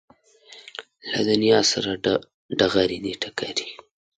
[1.11, 1.89] له دنیا سره
[2.57, 3.67] ډغرې دي ټکرې